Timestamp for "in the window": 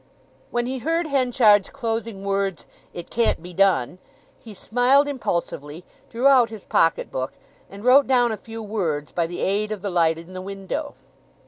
10.17-10.95